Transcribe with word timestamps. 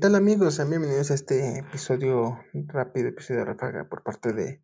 tal 0.00 0.14
amigos? 0.14 0.56
Bienvenidos 0.66 1.10
a 1.10 1.14
este 1.14 1.58
episodio 1.58 2.40
rápido, 2.54 3.08
episodio 3.08 3.40
de 3.40 3.44
ráfaga 3.44 3.86
por 3.86 4.02
parte 4.02 4.32
de, 4.32 4.62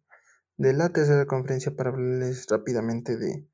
de 0.57 0.73
la 0.73 0.89
tercera 0.89 1.27
conferencia 1.27 1.77
para 1.77 1.91
hablarles 1.91 2.47
rápidamente 2.49 3.19
de, 3.19 3.47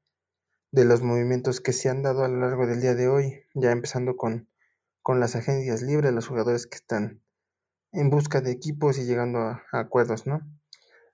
de 0.70 0.84
los 0.84 1.02
movimientos 1.02 1.60
que 1.60 1.72
se 1.72 1.88
han 1.88 2.04
dado 2.04 2.22
a 2.22 2.28
lo 2.28 2.38
largo 2.38 2.68
del 2.68 2.80
día 2.80 2.94
de 2.94 3.08
hoy, 3.08 3.42
ya 3.54 3.72
empezando 3.72 4.14
con, 4.16 4.48
con 5.02 5.18
las 5.18 5.34
agencias 5.34 5.82
libres, 5.82 6.12
los 6.12 6.28
jugadores 6.28 6.68
que 6.68 6.76
están 6.76 7.20
en 7.90 8.10
busca 8.10 8.40
de 8.40 8.52
equipos 8.52 8.96
y 8.98 9.04
llegando 9.04 9.40
a, 9.40 9.64
acuerdos, 9.72 10.24
¿no? 10.24 10.40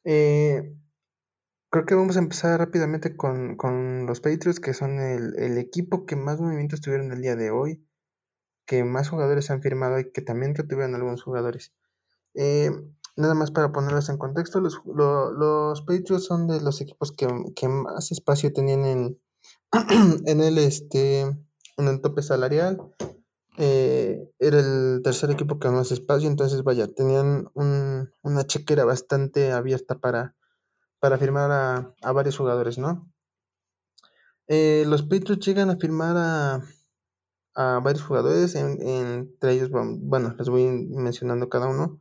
Eh, 0.04 0.76
creo 1.70 1.86
que 1.86 1.94
vamos 1.94 2.16
a 2.16 2.20
empezar 2.20 2.60
rápidamente 2.60 3.16
con, 3.16 3.56
con 3.56 4.04
los 4.04 4.20
Patriots, 4.20 4.60
que 4.60 4.74
son 4.74 5.00
el, 5.00 5.32
el, 5.38 5.56
equipo 5.56 6.04
que 6.04 6.14
más 6.14 6.38
movimientos 6.38 6.82
tuvieron 6.82 7.10
el 7.10 7.22
día 7.22 7.36
de 7.36 7.50
hoy, 7.50 7.87
que 8.68 8.84
más 8.84 9.08
jugadores 9.08 9.50
han 9.50 9.62
firmado 9.62 9.98
y 9.98 10.12
que 10.12 10.20
también 10.20 10.54
retuvieron 10.54 10.94
algunos 10.94 11.22
jugadores. 11.22 11.72
Eh, 12.34 12.70
nada 13.16 13.34
más 13.34 13.50
para 13.50 13.72
ponerlos 13.72 14.10
en 14.10 14.18
contexto, 14.18 14.60
los, 14.60 14.82
lo, 14.84 15.32
los 15.32 15.80
Patriots 15.80 16.26
son 16.26 16.46
de 16.46 16.60
los 16.60 16.80
equipos 16.82 17.10
que, 17.10 17.26
que 17.56 17.66
más 17.66 18.12
espacio 18.12 18.52
tenían 18.52 18.84
en, 18.84 19.20
en 20.26 20.40
el 20.42 20.58
este 20.58 21.22
en 21.22 21.88
el 21.88 22.00
tope 22.00 22.22
salarial 22.22 22.78
eh, 23.56 24.30
era 24.38 24.60
el 24.60 25.00
tercer 25.02 25.30
equipo 25.30 25.58
que 25.58 25.68
más 25.68 25.90
espacio 25.90 26.28
entonces 26.28 26.62
vaya 26.62 26.88
tenían 26.88 27.50
un, 27.54 28.10
una 28.22 28.46
chequera 28.46 28.84
bastante 28.84 29.52
abierta 29.52 29.98
para 29.98 30.34
para 31.00 31.18
firmar 31.18 31.50
a, 31.52 31.94
a 32.02 32.12
varios 32.12 32.36
jugadores 32.36 32.78
no 32.78 33.12
eh, 34.48 34.84
los 34.86 35.02
Patriots 35.02 35.46
llegan 35.46 35.70
a 35.70 35.76
firmar 35.76 36.16
a, 36.16 36.62
a 37.58 37.80
varios 37.80 38.04
jugadores 38.04 38.54
en, 38.54 38.80
entre 38.80 39.52
ellos 39.52 39.70
bueno 39.70 40.34
les 40.38 40.48
voy 40.48 40.64
mencionando 40.90 41.48
cada 41.48 41.66
uno 41.66 42.00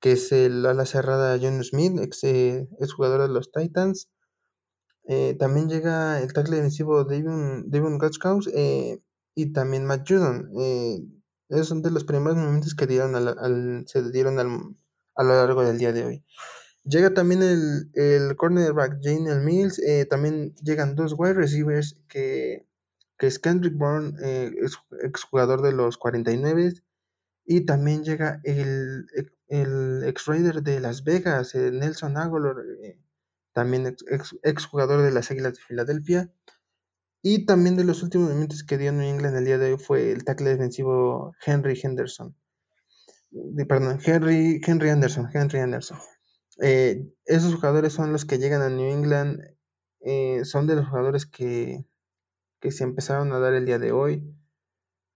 que 0.00 0.12
es 0.12 0.32
el 0.32 0.66
ala 0.66 0.86
cerrada 0.86 1.38
John 1.40 1.62
Smith 1.62 1.98
ex, 2.00 2.24
eh, 2.24 2.68
ex 2.80 2.92
jugador 2.92 3.22
de 3.22 3.28
los 3.28 3.52
Titans 3.52 4.08
eh, 5.10 5.34
también 5.38 5.70
llega 5.70 6.20
el 6.20 6.34
tackle 6.34 6.56
defensivo 6.56 7.02
Devon, 7.04 7.70
Devon 7.70 7.98
eh, 8.54 9.00
y 9.34 9.52
también 9.54 9.86
Matt 9.86 10.06
Judon. 10.06 10.50
Eh, 10.60 11.02
esos 11.48 11.66
son 11.68 11.80
de 11.80 11.90
los 11.90 12.04
primeros 12.04 12.36
momentos 12.36 12.74
que 12.74 12.86
dieron 12.86 13.14
al, 13.16 13.84
se 13.86 14.10
dieron 14.10 14.38
al, 14.38 14.76
a 15.14 15.22
lo 15.24 15.30
largo 15.30 15.64
del 15.64 15.78
día 15.78 15.94
de 15.94 16.04
hoy. 16.04 16.24
Llega 16.84 17.14
también 17.14 17.42
el, 17.42 17.90
el 17.94 18.36
cornerback 18.36 18.98
Jane 19.02 19.34
Mills. 19.40 19.80
También 20.10 20.54
llegan 20.56 20.94
dos 20.94 21.14
wide 21.16 21.32
receivers 21.32 21.96
que, 22.08 22.66
que 23.18 23.26
es 23.26 23.38
Kendrick 23.38 23.76
Bourne, 23.76 24.14
eh, 24.22 24.52
ex, 24.62 24.78
exjugador 25.02 25.62
de 25.62 25.72
los 25.72 25.98
49. 25.98 26.74
Y 27.44 27.66
también 27.66 28.04
llega 28.04 28.40
el, 28.44 29.06
el 29.48 30.04
ex 30.04 30.26
raider 30.26 30.62
de 30.62 30.80
Las 30.80 31.04
Vegas, 31.04 31.54
Nelson 31.54 32.16
Aguilar 32.16 32.56
también 33.58 33.86
ex, 33.86 34.36
ex, 34.44 34.66
jugador 34.66 35.02
de 35.02 35.10
las 35.10 35.32
Águilas 35.32 35.54
de 35.54 35.60
Filadelfia. 35.60 36.30
Y 37.22 37.44
también 37.44 37.76
de 37.76 37.82
los 37.82 38.04
últimos 38.04 38.28
movimientos 38.28 38.62
que 38.62 38.78
dio 38.78 38.92
New 38.92 39.02
England 39.02 39.36
el 39.36 39.44
día 39.44 39.58
de 39.58 39.72
hoy 39.72 39.78
fue 39.78 40.12
el 40.12 40.22
tackle 40.22 40.50
defensivo 40.50 41.34
Henry 41.44 41.76
Henderson. 41.82 42.36
Perdón, 43.66 43.98
Henry, 44.04 44.60
Henry 44.64 44.90
Anderson. 44.90 45.28
Henry 45.34 45.58
Anderson. 45.58 45.98
Eh, 46.62 47.12
esos 47.24 47.56
jugadores 47.56 47.92
son 47.92 48.12
los 48.12 48.24
que 48.24 48.38
llegan 48.38 48.62
a 48.62 48.68
New 48.68 48.88
England. 48.88 49.40
Eh, 50.00 50.44
son 50.44 50.68
de 50.68 50.76
los 50.76 50.86
jugadores 50.86 51.26
que, 51.26 51.84
que, 52.60 52.70
se 52.70 52.84
empezaron 52.84 53.32
a 53.32 53.38
dar 53.38 53.54
el 53.54 53.66
día 53.66 53.78
de 53.78 53.92
hoy. 53.92 54.34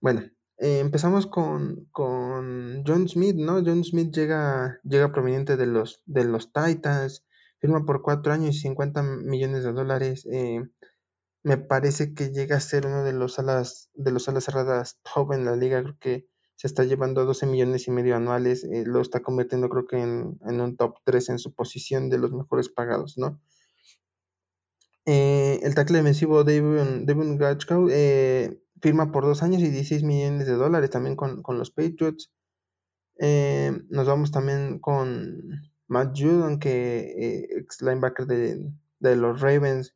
Bueno, 0.00 0.22
eh, 0.58 0.80
empezamos 0.80 1.26
con, 1.26 1.86
con, 1.92 2.84
John 2.86 3.08
Smith, 3.08 3.36
¿no? 3.36 3.62
John 3.64 3.84
Smith 3.84 4.12
llega, 4.14 4.80
llega 4.84 5.12
proveniente 5.12 5.56
de 5.56 5.66
los, 5.66 6.02
de 6.06 6.24
los 6.24 6.52
Titans 6.52 7.24
firma 7.62 7.86
por 7.86 8.02
cuatro 8.02 8.32
años 8.32 8.56
y 8.56 8.58
50 8.58 9.02
millones 9.04 9.62
de 9.62 9.72
dólares. 9.72 10.26
Eh, 10.30 10.68
me 11.44 11.58
parece 11.58 12.12
que 12.12 12.30
llega 12.30 12.56
a 12.56 12.60
ser 12.60 12.86
uno 12.86 13.04
de 13.04 13.12
los 13.12 13.38
alas, 13.38 13.88
de 13.94 14.10
los 14.10 14.28
alas 14.28 14.44
cerradas 14.44 14.98
top 15.02 15.32
en 15.32 15.44
la 15.44 15.54
liga. 15.54 15.80
Creo 15.80 15.96
que 16.00 16.28
se 16.56 16.66
está 16.66 16.82
llevando 16.82 17.24
12 17.24 17.46
millones 17.46 17.86
y 17.86 17.92
medio 17.92 18.16
anuales. 18.16 18.64
Eh, 18.64 18.82
lo 18.84 19.00
está 19.00 19.20
convirtiendo, 19.20 19.68
creo 19.68 19.86
que 19.86 19.98
en, 19.98 20.40
en, 20.44 20.60
un 20.60 20.76
top 20.76 20.96
3 21.04 21.30
en 21.30 21.38
su 21.38 21.54
posición 21.54 22.10
de 22.10 22.18
los 22.18 22.32
mejores 22.32 22.68
pagados, 22.68 23.16
¿no? 23.16 23.40
Eh, 25.04 25.58
el 25.62 25.74
tackle 25.74 25.98
defensivo 25.98 26.44
Devon, 26.44 27.06
Devon 27.06 27.36
Gachkow, 27.36 27.88
eh, 27.90 28.60
firma 28.80 29.10
por 29.10 29.24
dos 29.24 29.42
años 29.42 29.60
y 29.62 29.68
16 29.68 30.04
millones 30.04 30.46
de 30.46 30.54
dólares 30.54 30.90
también 30.90 31.16
con, 31.16 31.42
con 31.42 31.58
los 31.58 31.70
Patriots. 31.70 32.30
Eh, 33.18 33.72
nos 33.88 34.06
vamos 34.06 34.30
también 34.30 34.78
con 34.78 35.70
Matt 35.88 36.16
Judon, 36.18 36.58
que 36.58 37.00
eh, 37.18 37.48
ex 37.58 37.82
linebacker 37.82 38.26
de, 38.26 38.72
de, 39.00 39.16
los 39.16 39.40
Ravens. 39.40 39.94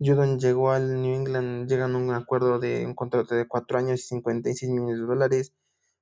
Judon 0.00 0.38
llegó 0.38 0.70
al 0.70 1.02
New 1.02 1.14
England, 1.14 1.68
llegan 1.68 1.94
a 1.94 1.98
un 1.98 2.10
acuerdo 2.12 2.58
de 2.58 2.86
un 2.86 2.94
contrato 2.94 3.34
de 3.34 3.48
4 3.48 3.78
años 3.78 4.00
y 4.00 4.04
56 4.04 4.70
millones 4.70 4.98
de 5.00 5.06
dólares. 5.06 5.52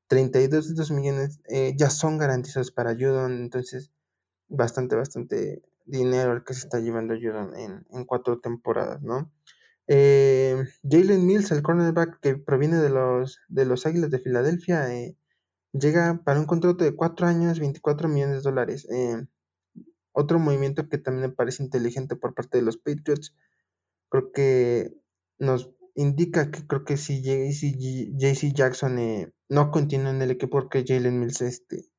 32 0.09 0.67
de 0.67 0.73
estos 0.73 0.91
millones 0.93 1.41
ya 1.77 1.91
son 1.91 2.17
garantizados 2.19 2.71
para 2.71 2.95
Judon, 2.95 3.33
entonces 3.43 3.91
bastante, 4.49 4.95
bastante 4.95 5.63
dinero 5.87 6.33
el 6.33 6.45
que 6.45 6.55
se 6.55 6.61
está 6.61 6.81
llevando 6.81 7.15
Judon 7.15 7.57
en, 7.57 7.87
en 7.91 8.05
cuatro 8.05 8.41
temporadas, 8.41 9.03
¿no? 9.03 9.33
Eh, 9.89 10.65
Jalen 10.83 11.27
Mills, 11.27 11.53
el 11.53 11.63
cornerback 11.63 12.19
que 12.21 12.37
proviene 12.37 12.77
de 12.77 12.91
los, 12.91 13.39
de 13.49 13.65
los 13.67 13.87
Águilas 13.87 14.11
de 14.11 14.19
Filadelfia, 14.19 14.93
eh, 14.95 15.17
llega 15.73 16.23
para 16.25 16.41
un 16.41 16.47
contrato 16.47 16.85
de 16.85 16.97
4 16.97 17.27
años, 17.27 17.61
24 17.61 18.09
millones 18.09 18.37
de 18.37 18.51
dólares. 18.51 18.87
Eh, 18.91 19.27
otro 20.13 20.39
movimiento 20.39 20.89
que 20.89 20.99
también 20.99 21.31
me 21.31 21.37
parece 21.37 21.63
inteligente 21.63 22.17
por 22.17 22.35
parte 22.35 22.59
de 22.59 22.65
los 22.65 22.79
Patriots, 22.79 23.35
creo 24.09 24.33
que 24.33 24.93
nos 25.39 25.71
indica 25.95 26.51
que 26.51 26.67
creo 26.67 26.85
que 26.85 26.97
si 26.97 27.23
JC 27.23 28.53
Jackson 28.53 28.99
no 29.49 29.71
continúa 29.71 30.11
en 30.11 30.23
el 30.23 30.31
equipo 30.31 30.59
porque 30.59 30.85
Jalen 30.87 31.21
Mills 31.21 31.43
este, 31.43 31.91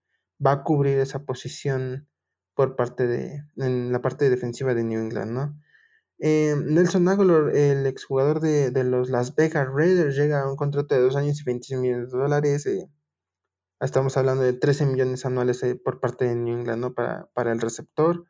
va 0.43 0.51
a 0.53 0.63
cubrir 0.63 0.99
esa 0.99 1.25
posición 1.25 2.07
por 2.57 2.75
parte 2.75 3.05
de, 3.05 3.43
en 3.55 3.91
la 3.91 4.01
parte 4.01 4.31
defensiva 4.31 4.73
de 4.73 4.83
New 4.83 4.99
England, 4.99 5.31
¿no? 5.31 5.61
Eh, 6.17 6.55
Nelson 6.65 7.07
Aguilar, 7.07 7.55
el 7.55 7.85
exjugador 7.85 8.39
de, 8.39 8.71
de 8.71 8.83
los 8.83 9.11
Las 9.11 9.35
Vegas 9.35 9.67
Raiders, 9.71 10.15
llega 10.15 10.41
a 10.41 10.49
un 10.49 10.55
contrato 10.55 10.95
de 10.95 11.01
2 11.01 11.15
años 11.17 11.39
y 11.39 11.43
26 11.43 11.79
millones 11.79 12.11
de 12.11 12.17
dólares. 12.17 12.65
Eh, 12.65 12.89
Estamos 13.79 14.17
hablando 14.17 14.41
de 14.41 14.53
13 14.53 14.87
millones 14.87 15.23
anuales 15.27 15.61
eh, 15.61 15.75
por 15.75 15.99
parte 15.99 16.25
de 16.25 16.33
New 16.33 16.57
England 16.57 16.81
¿no? 16.81 16.93
para, 16.95 17.29
para 17.35 17.51
el 17.51 17.61
receptor. 17.61 18.25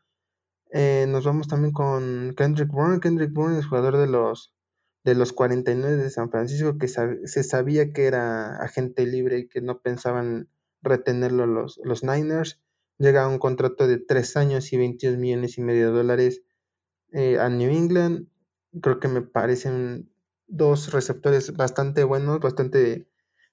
Nos 0.73 1.23
vamos 1.23 1.47
también 1.47 1.71
con 1.71 2.33
Kendrick 2.35 2.69
Bourne. 2.69 2.99
Kendrick 2.99 3.31
Bourne 3.31 3.57
es 3.57 3.65
jugador 3.65 3.95
de 3.95 4.07
los, 4.07 4.53
de 5.05 5.15
los 5.15 5.31
49 5.31 5.95
de 5.95 6.09
San 6.09 6.29
Francisco, 6.29 6.77
que 6.77 6.89
se 6.89 7.43
sabía 7.43 7.93
que 7.93 8.07
era 8.07 8.57
agente 8.57 9.05
libre 9.05 9.39
y 9.39 9.47
que 9.47 9.61
no 9.61 9.79
pensaban 9.79 10.49
retenerlo 10.81 11.45
los, 11.47 11.79
los 11.85 12.03
Niners. 12.03 12.59
Llega 12.99 13.23
a 13.23 13.27
un 13.27 13.39
contrato 13.39 13.87
de 13.87 13.97
3 13.97 14.37
años 14.37 14.73
y 14.73 14.77
22 14.77 15.17
millones 15.17 15.57
y 15.57 15.61
medio 15.61 15.91
de 15.91 15.97
dólares 15.97 16.41
eh, 17.11 17.39
a 17.39 17.49
New 17.49 17.69
England. 17.69 18.27
Creo 18.81 18.99
que 18.99 19.07
me 19.07 19.21
parecen 19.21 20.09
dos 20.47 20.91
receptores 20.91 21.55
bastante 21.55 22.03
buenos, 22.03 22.39
bastante 22.39 23.07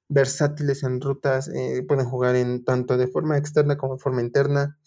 versátiles 0.08 0.82
en 0.82 1.00
rutas, 1.00 1.48
eh, 1.48 1.84
pueden 1.86 2.06
jugar 2.06 2.36
en 2.36 2.64
tanto 2.64 2.96
de 2.96 3.08
forma 3.08 3.38
externa 3.38 3.76
como 3.76 3.94
de 3.94 4.02
forma 4.02 4.22
interna. 4.22 4.78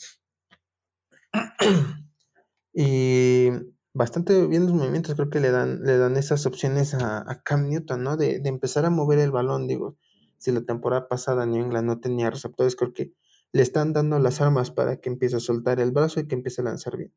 y 2.74 3.50
bastante 3.94 4.46
bien 4.48 4.64
los 4.64 4.74
movimientos, 4.74 5.16
creo 5.16 5.30
que 5.30 5.40
le 5.40 5.52
dan, 5.52 5.84
le 5.84 5.98
dan 5.98 6.18
esas 6.18 6.46
opciones 6.46 6.94
a, 6.94 7.20
a 7.30 7.42
Cam 7.42 7.68
Newton, 7.68 8.04
¿no? 8.04 8.18
De, 8.18 8.40
de, 8.40 8.50
empezar 8.50 8.86
a 8.86 8.90
mover 8.90 9.20
el 9.20 9.32
balón, 9.32 9.68
digo, 9.68 9.98
si 10.38 10.52
la 10.52 10.62
temporada 10.62 11.08
pasada 11.08 11.46
New 11.46 11.64
England 11.64 11.88
no 11.88 12.00
tenía 12.00 12.30
receptores, 12.30 12.76
creo 12.76 12.94
que 12.94 13.14
le 13.54 13.62
están 13.62 13.94
dando 13.94 14.20
las 14.20 14.42
armas 14.42 14.72
para 14.72 14.98
que 14.98 15.10
empiece 15.10 15.38
a 15.38 15.40
soltar 15.40 15.80
el 15.80 15.92
brazo 15.92 16.20
y 16.20 16.28
que 16.28 16.36
empiece 16.36 16.62
a 16.62 16.66
lanzar 16.66 16.98
bien. 16.98 17.14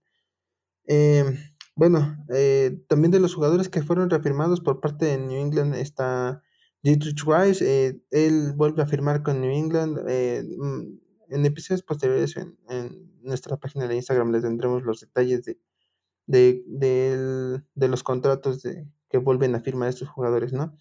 Eh, 0.87 1.25
bueno, 1.75 2.17
eh, 2.29 2.79
también 2.89 3.11
de 3.11 3.21
los 3.21 3.35
jugadores 3.35 3.69
que 3.69 3.83
fueron 3.83 4.11
reafirmados 4.11 4.61
por 4.61 4.81
parte 4.81 5.07
de 5.07 5.19
New 5.19 5.41
England 5.41 5.75
está 5.75 6.43
Dietrich 6.83 7.27
Weiss, 7.27 7.63
eh, 7.63 8.01
él 8.11 8.53
vuelve 8.55 8.83
a 8.83 8.87
firmar 8.87 9.23
con 9.23 9.41
New 9.41 9.51
England. 9.51 9.99
Eh, 10.09 10.43
mm, 10.59 10.99
en 11.31 11.47
episodios 11.47 11.83
posteriores 11.83 12.37
en, 12.37 12.57
nuestra 13.23 13.59
página 13.59 13.87
de 13.87 13.97
Instagram 13.97 14.33
les 14.33 14.43
tendremos 14.43 14.83
los 14.83 15.01
detalles 15.01 15.45
de, 15.45 15.59
de, 16.27 16.65
de, 16.67 17.63
de 17.75 17.89
los 17.89 18.03
contratos 18.03 18.63
de, 18.63 18.89
que 19.11 19.19
vuelven 19.19 19.55
a 19.55 19.61
firmar 19.61 19.91
estos 19.91 20.09
jugadores, 20.09 20.53
¿no? 20.55 20.77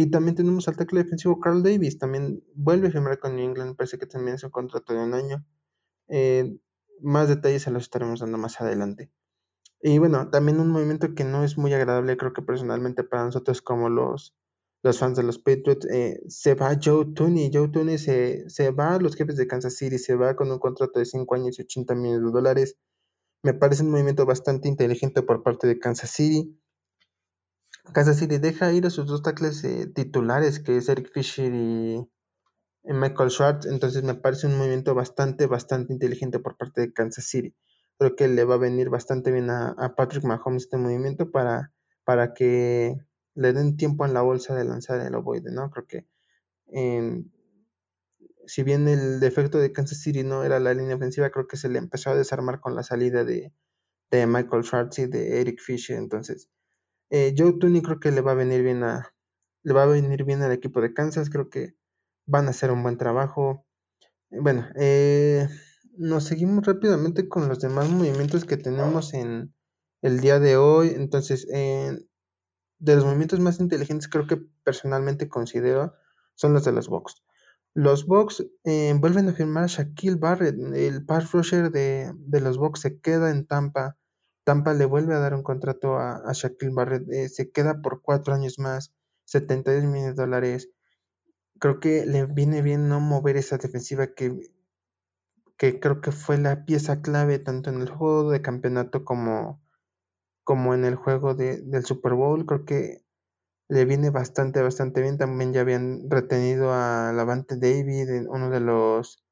Y 0.00 0.12
también 0.12 0.36
tenemos 0.36 0.68
al 0.68 0.76
tackle 0.76 1.02
defensivo 1.02 1.40
Carl 1.40 1.60
Davis, 1.60 1.98
también 1.98 2.44
vuelve 2.54 2.86
a 2.86 2.90
firmar 2.92 3.18
con 3.18 3.34
New 3.34 3.44
England, 3.44 3.74
parece 3.74 3.98
que 3.98 4.06
también 4.06 4.36
es 4.36 4.44
un 4.44 4.50
contrato 4.50 4.94
de 4.94 5.00
un 5.00 5.12
año. 5.12 5.44
Eh, 6.06 6.56
más 7.02 7.28
detalles 7.28 7.62
se 7.62 7.72
los 7.72 7.82
estaremos 7.82 8.20
dando 8.20 8.38
más 8.38 8.60
adelante. 8.60 9.10
Y 9.82 9.98
bueno, 9.98 10.30
también 10.30 10.60
un 10.60 10.70
movimiento 10.70 11.16
que 11.16 11.24
no 11.24 11.42
es 11.42 11.58
muy 11.58 11.74
agradable, 11.74 12.16
creo 12.16 12.32
que 12.32 12.42
personalmente 12.42 13.02
para 13.02 13.24
nosotros 13.24 13.60
como 13.60 13.88
los 13.88 14.36
los 14.84 15.00
fans 15.00 15.16
de 15.16 15.24
los 15.24 15.40
Patriots. 15.40 15.84
Eh, 15.90 16.20
se 16.28 16.54
va 16.54 16.78
Joe 16.80 17.06
Tooney. 17.16 17.50
Joe 17.52 17.66
Tooney 17.66 17.98
se, 17.98 18.48
se 18.48 18.70
va 18.70 18.94
a 18.94 19.00
los 19.00 19.16
jefes 19.16 19.34
de 19.36 19.48
Kansas 19.48 19.74
City, 19.74 19.98
se 19.98 20.14
va 20.14 20.36
con 20.36 20.52
un 20.52 20.60
contrato 20.60 21.00
de 21.00 21.06
5 21.06 21.34
años 21.34 21.58
y 21.58 21.62
80 21.62 21.96
millones 21.96 22.22
de 22.22 22.30
dólares. 22.30 22.76
Me 23.42 23.52
parece 23.52 23.82
un 23.82 23.90
movimiento 23.90 24.26
bastante 24.26 24.68
inteligente 24.68 25.22
por 25.22 25.42
parte 25.42 25.66
de 25.66 25.80
Kansas 25.80 26.10
City. 26.10 26.56
Kansas 27.92 28.18
City 28.18 28.38
deja 28.38 28.72
ir 28.72 28.86
a 28.86 28.90
sus 28.90 29.06
dos 29.06 29.22
tackles 29.22 29.64
eh, 29.64 29.86
titulares, 29.86 30.60
que 30.60 30.76
es 30.76 30.88
Eric 30.88 31.10
Fisher 31.12 31.52
y 31.52 32.06
Michael 32.84 33.30
Schwartz. 33.30 33.66
Entonces 33.66 34.02
me 34.02 34.14
parece 34.14 34.46
un 34.46 34.56
movimiento 34.56 34.94
bastante, 34.94 35.46
bastante 35.46 35.92
inteligente 35.92 36.38
por 36.38 36.56
parte 36.56 36.80
de 36.80 36.92
Kansas 36.92 37.24
City. 37.24 37.54
Creo 37.98 38.16
que 38.16 38.28
le 38.28 38.44
va 38.44 38.54
a 38.54 38.58
venir 38.58 38.90
bastante 38.90 39.32
bien 39.32 39.50
a, 39.50 39.94
Patrick 39.96 40.24
Mahomes 40.24 40.64
este 40.64 40.76
movimiento 40.76 41.30
para, 41.30 41.72
para 42.04 42.32
que 42.34 42.96
le 43.34 43.52
den 43.52 43.76
tiempo 43.76 44.06
en 44.06 44.14
la 44.14 44.22
bolsa 44.22 44.54
de 44.54 44.64
lanzar 44.64 45.00
el 45.00 45.14
ovoide, 45.14 45.50
¿no? 45.50 45.70
Creo 45.70 45.86
que 45.86 46.06
si 48.48 48.62
bien 48.62 48.88
el 48.88 49.20
defecto 49.20 49.58
de 49.58 49.72
Kansas 49.72 50.00
City 50.00 50.24
no 50.24 50.42
era 50.42 50.58
la 50.58 50.72
línea 50.72 50.96
ofensiva, 50.96 51.30
creo 51.30 51.46
que 51.46 51.58
se 51.58 51.68
le 51.68 51.78
empezó 51.78 52.10
a 52.10 52.16
desarmar 52.16 52.60
con 52.60 52.74
la 52.74 52.82
salida 52.82 53.22
de, 53.24 53.52
Michael 54.10 54.64
Schwartz 54.64 54.98
y 55.00 55.06
de 55.06 55.42
Eric 55.42 55.60
Fisher. 55.60 55.98
Entonces, 55.98 56.48
eh, 57.10 57.34
Joe 57.36 57.54
Tooney 57.58 57.82
creo 57.82 58.00
que 58.00 58.12
le 58.12 58.20
va 58.20 58.32
a 58.32 58.34
venir 58.34 58.62
bien 58.62 58.82
a 58.84 59.12
le 59.64 59.74
va 59.74 59.82
a 59.82 59.86
venir 59.86 60.24
bien 60.24 60.42
al 60.42 60.52
equipo 60.52 60.80
de 60.80 60.94
Kansas. 60.94 61.30
Creo 61.30 61.50
que 61.50 61.74
van 62.26 62.46
a 62.46 62.50
hacer 62.50 62.70
un 62.70 62.82
buen 62.82 62.96
trabajo. 62.96 63.66
Bueno, 64.30 64.66
eh, 64.76 65.48
nos 65.96 66.24
seguimos 66.24 66.64
rápidamente 66.66 67.28
con 67.28 67.48
los 67.48 67.60
demás 67.60 67.88
movimientos 67.90 68.44
que 68.44 68.56
tenemos 68.56 69.14
en 69.14 69.54
el 70.00 70.20
día 70.20 70.38
de 70.38 70.56
hoy. 70.56 70.92
Entonces, 70.94 71.46
de 72.78 72.94
los 72.94 73.04
movimientos 73.04 73.40
más 73.40 73.60
inteligentes 73.60 74.08
creo 74.08 74.26
que 74.26 74.36
personalmente 74.64 75.28
considero 75.28 75.94
son 76.34 76.54
los 76.54 76.64
de 76.64 76.72
los 76.72 76.88
Bucks. 76.88 77.22
Los 77.74 78.06
Bucks 78.06 78.44
eh, 78.64 78.94
vuelven 78.98 79.28
a 79.28 79.32
firmar 79.32 79.64
a 79.64 79.66
Shaquille 79.66 80.16
Barrett, 80.16 80.56
el 80.74 81.04
pass 81.04 81.32
rusher 81.32 81.70
de, 81.70 82.14
los 82.40 82.58
Bucks 82.58 82.80
se 82.80 83.00
queda 83.00 83.30
en 83.30 83.46
Tampa. 83.46 83.97
Tampa 84.48 84.72
le 84.72 84.86
vuelve 84.86 85.14
a 85.14 85.18
dar 85.18 85.34
un 85.34 85.42
contrato 85.42 85.98
a, 85.98 86.32
Shaquille 86.32 86.72
Barrett, 86.72 87.28
se 87.28 87.50
queda 87.50 87.82
por 87.82 88.00
cuatro 88.00 88.32
años 88.32 88.58
más, 88.58 88.94
72 89.26 89.84
millones 89.84 90.16
de 90.16 90.22
dólares 90.22 90.70
creo 91.58 91.80
que 91.80 92.06
le 92.06 92.24
viene 92.24 92.62
bien 92.62 92.88
no 92.88 92.98
mover 92.98 93.36
esa 93.36 93.58
defensiva 93.58 94.14
que, 94.14 94.50
que 95.58 95.80
creo 95.80 96.00
que 96.00 96.12
fue 96.12 96.38
la 96.38 96.64
pieza 96.64 97.02
clave 97.02 97.38
tanto 97.38 97.68
en 97.68 97.82
el 97.82 97.90
juego 97.90 98.30
de 98.30 98.42
campeonato 98.42 99.04
como, 99.04 99.60
como 100.44 100.72
en 100.72 100.86
el 100.86 100.94
juego 100.94 101.34
de, 101.34 101.60
del 101.60 101.84
Super 101.84 102.14
Bowl. 102.14 102.46
Creo 102.46 102.64
que 102.64 103.04
le 103.68 103.84
viene 103.84 104.08
bastante, 104.10 104.62
bastante 104.62 105.02
bien. 105.02 105.18
También 105.18 105.52
ya 105.52 105.60
habían 105.60 106.08
retenido 106.08 106.72
a 106.72 107.12
Lavante 107.12 107.56
David, 107.56 108.28
uno 108.28 108.50
de 108.50 108.60
los 108.60 109.27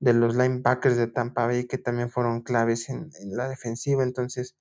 de 0.00 0.12
los 0.12 0.36
linebackers 0.36 0.96
de 0.96 1.06
Tampa 1.06 1.46
Bay 1.46 1.66
que 1.66 1.78
también 1.78 2.10
fueron 2.10 2.42
claves 2.42 2.88
en, 2.88 3.10
la 3.30 3.48
defensiva. 3.48 4.02
Entonces, 4.02 4.56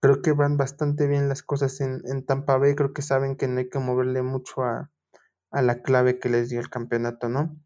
creo 0.00 0.22
que 0.22 0.32
van 0.32 0.56
bastante 0.56 1.06
bien 1.06 1.28
las 1.28 1.42
cosas 1.42 1.80
en, 1.80 2.02
en 2.04 2.24
Tampa 2.24 2.58
Bay. 2.58 2.74
Creo 2.74 2.92
que 2.92 3.02
saben 3.02 3.36
que 3.36 3.48
no 3.48 3.58
hay 3.60 3.68
que 3.68 3.78
moverle 3.78 4.22
mucho 4.22 4.62
a, 4.62 4.90
a 5.50 5.62
la 5.62 5.82
clave 5.82 6.18
que 6.18 6.28
les 6.28 6.48
dio 6.48 6.60
el 6.60 6.70
campeonato, 6.70 7.28
¿no? 7.28 7.56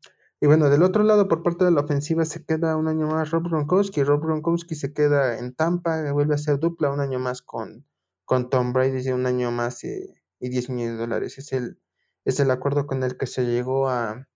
Y 0.40 0.46
bueno, 0.46 0.68
del 0.68 0.82
otro 0.82 1.02
lado, 1.02 1.28
por 1.28 1.42
parte 1.42 1.64
de 1.64 1.70
la 1.70 1.80
ofensiva, 1.80 2.26
se 2.26 2.44
queda 2.44 2.76
un 2.76 2.88
año 2.88 3.06
más 3.06 3.30
Rob 3.30 3.44
Gronkowski. 3.44 4.02
Rob 4.02 4.22
Gronkowski 4.22 4.74
se 4.74 4.92
queda 4.92 5.38
en 5.38 5.54
Tampa, 5.54 6.12
vuelve 6.12 6.34
a 6.34 6.38
ser 6.38 6.58
dupla 6.58 6.90
un 6.90 7.00
año 7.00 7.18
más 7.18 7.40
con, 7.40 7.86
con 8.26 8.50
Tom 8.50 8.74
Brady, 8.74 9.10
un 9.12 9.24
año 9.24 9.50
más 9.50 9.82
y, 9.84 10.14
10 10.40 10.68
millones 10.68 10.92
de 10.92 10.98
dólares. 10.98 11.38
Es 11.38 11.52
el, 11.52 11.80
es 12.26 12.38
el 12.38 12.50
acuerdo 12.50 12.86
con 12.86 13.02
el 13.02 13.16
que 13.16 13.26
se 13.26 13.46
llegó 13.46 13.88
a, 13.88 14.28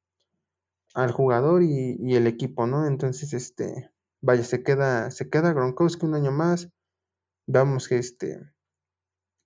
al 0.94 1.12
jugador 1.12 1.62
y, 1.62 2.14
el 2.14 2.26
equipo, 2.26 2.66
¿no? 2.66 2.86
Entonces, 2.86 3.32
este, 3.32 3.90
vaya, 4.20 4.44
se 4.44 4.62
queda, 4.62 5.10
se 5.10 5.28
queda 5.30 5.52
Gronkowski 5.52 6.06
un 6.06 6.14
año 6.14 6.32
más. 6.32 6.70
Vamos 7.46 7.88
que 7.88 7.98
este, 7.98 8.40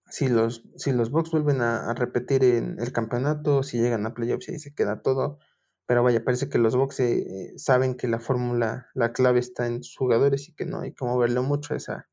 si 0.08 0.28
los, 0.28 0.64
si 0.76 0.92
los 0.92 1.10
Bucks 1.10 1.30
vuelven 1.30 1.60
a, 1.60 1.92
repetir 1.94 2.44
en 2.44 2.78
el 2.80 2.92
campeonato, 2.92 3.62
si 3.62 3.78
llegan 3.78 4.06
a 4.06 4.14
playoffs 4.14 4.48
y 4.48 4.58
se 4.58 4.74
queda 4.74 5.02
todo. 5.02 5.38
Pero 5.86 6.02
vaya, 6.02 6.24
parece 6.24 6.48
que 6.48 6.58
los 6.58 6.76
Bucks 6.76 7.00
eh, 7.00 7.52
saben 7.56 7.94
que 7.96 8.08
la 8.08 8.18
fórmula, 8.20 8.88
la 8.94 9.12
clave 9.12 9.40
está 9.40 9.66
en 9.66 9.82
sus 9.82 9.96
jugadores 9.96 10.48
y 10.48 10.54
que 10.54 10.64
no 10.64 10.80
hay 10.80 10.94
que 10.94 11.04
moverlo 11.04 11.42
mucho 11.42 11.74
a 11.74 11.76
esa, 11.76 12.08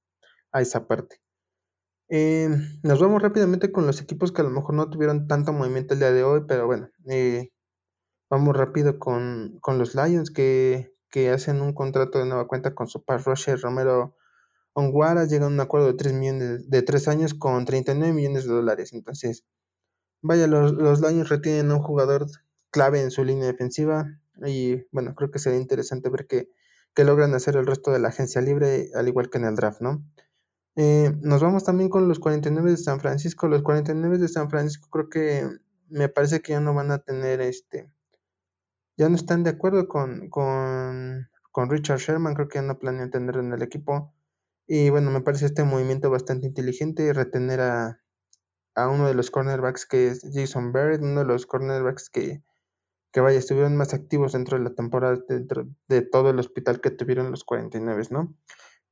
a 0.52 0.62
esa 0.62 0.88
parte. 0.88 1.22
Eh, 2.10 2.50
nos 2.84 3.00
vamos 3.00 3.22
rápidamente 3.22 3.72
con 3.72 3.88
los 3.88 4.02
equipos 4.02 4.34
que 4.34 4.42
a 4.42 4.44
lo 4.44 4.50
mejor 4.50 4.76
no 4.76 4.90
tuvieron 4.90 5.28
tanto 5.28 5.54
movimiento 5.54 5.94
el 5.94 6.02
día 6.02 6.12
de 6.12 6.24
hoy, 6.26 6.42
pero 6.46 6.66
bueno, 6.68 6.90
eh, 7.10 7.52
vamos 8.32 8.56
rápido 8.56 8.98
con, 8.98 9.60
los 9.68 9.94
Lions 9.94 10.32
que, 10.32 10.96
que, 11.12 11.30
hacen 11.30 11.62
un 11.62 11.74
contrato 11.74 12.18
de 12.18 12.26
nueva 12.26 12.48
cuenta 12.48 12.74
con 12.74 12.88
su 12.88 13.04
pass 13.04 13.26
rusher 13.26 13.60
Romero 13.60 14.16
Onguara 14.74 15.26
llega 15.26 15.46
a 15.46 15.50
un 15.50 15.60
acuerdo 15.60 15.88
de 15.88 15.96
3 15.96 16.14
millones 16.14 16.70
de 16.70 16.82
3 16.82 17.08
años 17.10 17.34
con 17.34 17.66
39 17.66 18.14
millones 18.14 18.48
de 18.48 18.54
dólares. 18.54 18.94
Entonces, 18.94 19.44
vaya, 20.22 20.48
los, 20.48 20.72
los 20.72 21.02
Lions 21.02 21.28
retienen 21.28 21.72
a 21.72 21.76
un 21.76 21.84
jugador 21.84 22.26
clave 22.72 23.02
en 23.02 23.12
su 23.12 23.26
línea 23.26 23.48
defensiva 23.48 24.08
y 24.46 24.86
bueno, 24.92 25.14
creo 25.14 25.30
que 25.30 25.40
sería 25.40 25.60
interesante 25.60 26.10
ver 26.10 26.26
qué, 26.26 26.48
logran 27.04 27.34
hacer 27.34 27.58
el 27.58 27.68
resto 27.68 27.92
de 27.92 28.00
la 28.00 28.08
agencia 28.08 28.40
libre, 28.40 28.92
al 28.96 29.10
igual 29.10 29.30
que 29.30 29.40
en 29.40 29.46
el 29.46 29.56
draft, 29.56 29.82
¿no? 29.82 30.06
Eh, 30.78 31.12
nos 31.22 31.42
vamos 31.42 31.66
también 31.66 31.90
con 31.90 32.08
los 32.08 32.20
49 32.20 32.72
de 32.72 32.78
San 32.78 33.02
Francisco. 33.02 33.50
Los 33.50 33.62
49 33.62 34.20
de 34.20 34.30
San 34.30 34.50
Francisco 34.50 34.88
creo 34.90 35.10
que 35.10 35.50
me 35.90 36.08
parece 36.08 36.42
que 36.42 36.54
ya 36.54 36.62
no 36.62 36.74
van 36.74 36.92
a 36.92 37.00
tener 37.00 37.42
este, 37.42 37.92
ya 38.98 39.10
no 39.10 39.16
están 39.16 39.44
de 39.44 39.52
acuerdo 39.52 39.88
con, 39.88 40.30
con, 40.30 41.30
con 41.52 41.70
Richard 41.70 42.00
Sherman, 42.00 42.34
creo 42.34 42.48
que 42.48 42.60
ya 42.60 42.64
no 42.64 42.80
planean 42.80 43.12
tenerlo 43.12 43.42
en 43.42 43.54
el 43.54 43.62
equipo. 43.62 44.14
Y 44.68 44.90
bueno, 44.90 45.12
me 45.12 45.22
parece 45.22 45.48
este 45.48 45.64
movimiento 45.64 46.10
bastante 46.10 46.48
inteligente, 46.48 47.14
retener 47.14 47.60
a, 47.62 47.98
uno 48.76 49.08
de 49.08 49.14
los 49.14 49.30
cornerbacks 49.32 49.86
que 49.86 50.08
es 50.08 50.22
Jason 50.34 50.72
Barrett, 50.72 51.02
uno 51.02 51.20
de 51.22 51.26
los 51.26 51.46
cornerbacks 51.46 52.10
que, 52.10 52.42
que 53.12 53.22
vaya, 53.22 53.38
estuvieron 53.38 53.76
más 53.76 53.94
activos 53.94 54.34
dentro 54.34 54.58
de 54.58 54.64
la 54.64 54.74
temporada, 54.74 55.20
dentro 55.28 55.68
de 55.88 56.02
todo 56.02 56.30
el 56.30 56.40
hospital 56.40 56.80
que 56.80 56.92
tuvieron 56.92 57.32
los 57.32 57.44
49, 57.44 58.04
¿no? 58.12 58.34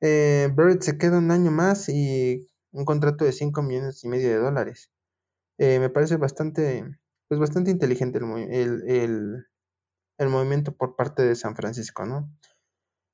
Eh, 0.02 0.50
Barrett 0.54 0.82
se 0.82 0.98
queda 0.98 1.18
un 1.18 1.32
año 1.32 1.52
más 1.52 1.90
y 1.90 2.50
un 2.72 2.86
contrato 2.86 3.26
de 3.26 3.32
5 3.32 3.62
millones 3.64 4.04
y 4.04 4.10
medio 4.10 4.30
de 4.30 4.38
dólares. 4.38 4.92
Eh, 5.58 5.80
me 5.80 5.90
parece 5.90 6.18
bastante, 6.18 6.86
pues 7.28 7.40
bastante 7.40 7.72
inteligente 7.72 8.20
el, 8.20 8.54
el, 8.54 8.90
el 8.90 9.46
movimiento 10.28 10.74
por 10.76 10.98
parte 10.98 11.24
de 11.24 11.36
San 11.36 11.56
Francisco, 11.56 12.06
¿no? 12.06 12.30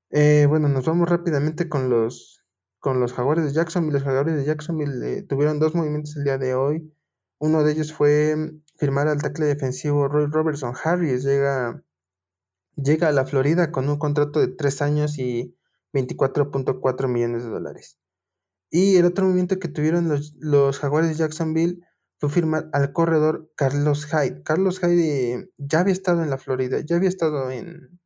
Eh, 0.10 0.48
bueno, 0.50 0.68
nos 0.70 0.86
vamos 0.86 1.08
rápidamente 1.08 1.70
con 1.70 1.90
los 1.90 2.42
con 2.80 3.00
los 3.00 3.14
Jaguares 3.14 3.46
de 3.46 3.54
Jacksonville. 3.54 3.94
Los 3.94 4.04
Jaguares 4.04 4.36
de 4.36 4.46
Jacksonville 4.46 5.18
eh, 5.18 5.24
tuvieron 5.24 5.60
dos 5.60 5.74
movimientos 5.74 6.16
el 6.18 6.24
día 6.24 6.38
de 6.38 6.54
hoy. 6.54 6.94
Uno 7.40 7.64
de 7.64 7.72
ellos 7.72 7.92
fue 7.92 8.36
mm, 8.36 8.62
firmar 8.78 9.08
al 9.08 9.22
tackle 9.22 9.48
defensivo 9.48 10.08
Roy 10.08 10.28
Robertson 10.28 10.74
Harris. 10.84 11.24
Llega, 11.24 11.84
llega 12.76 13.08
a 13.08 13.12
la 13.12 13.26
Florida 13.26 13.72
con 13.72 13.90
un 13.90 13.98
contrato 13.98 14.40
de 14.40 14.50
tres 14.50 14.82
años 14.84 15.18
y 15.18 15.58
24.4 15.94 17.08
millones 17.08 17.44
de 17.44 17.50
dólares. 17.50 18.00
Y 18.70 18.98
el 18.98 19.06
otro 19.06 19.26
movimiento 19.26 19.58
que 19.58 19.68
tuvieron 19.68 20.08
los, 20.08 20.36
los 20.38 20.78
Jaguares 20.80 21.10
de 21.10 21.16
Jacksonville 21.16 21.80
fue 22.20 22.30
firmar 22.30 22.70
al 22.74 22.94
corredor 22.94 23.52
Carlos 23.56 24.06
Hyde. 24.08 24.44
Carlos 24.44 24.80
Hyde 24.80 25.34
eh, 25.34 25.50
ya 25.58 25.82
había 25.82 25.94
estado 25.94 26.24
en 26.24 26.30
la 26.30 26.38
Florida, 26.38 26.80
ya 26.80 26.96
había 26.96 27.10
estado 27.10 27.52
en, 27.52 28.00